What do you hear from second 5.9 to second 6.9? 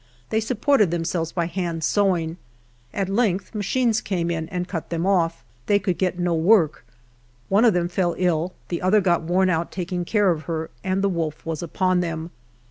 get no work.